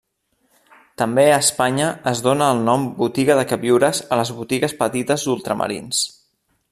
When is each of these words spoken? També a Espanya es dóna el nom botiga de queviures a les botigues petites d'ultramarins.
També 1.01 1.25
a 1.33 1.35
Espanya 1.41 1.89
es 2.11 2.23
dóna 2.27 2.47
el 2.53 2.63
nom 2.69 2.87
botiga 3.03 3.37
de 3.41 3.43
queviures 3.53 4.01
a 4.17 4.21
les 4.23 4.33
botigues 4.41 4.75
petites 4.81 5.27
d'ultramarins. 5.29 6.03